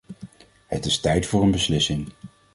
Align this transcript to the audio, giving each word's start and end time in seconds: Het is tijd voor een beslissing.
Het 0.67 0.85
is 0.85 0.99
tijd 0.99 1.25
voor 1.25 1.41
een 1.41 1.51
beslissing. 1.51 2.09